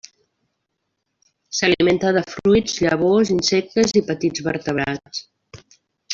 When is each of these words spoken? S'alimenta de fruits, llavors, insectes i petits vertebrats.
S'alimenta 1.57 2.13
de 2.17 2.23
fruits, 2.31 2.79
llavors, 2.87 3.33
insectes 3.37 3.95
i 4.01 4.05
petits 4.09 4.47
vertebrats. 4.49 5.25